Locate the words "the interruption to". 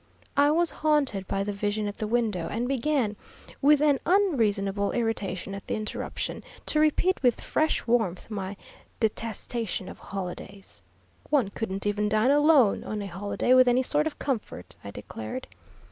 5.67-6.79